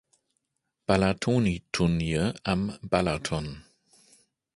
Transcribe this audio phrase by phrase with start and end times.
[0.87, 3.61] Balatoni-Turnier" am Balaton.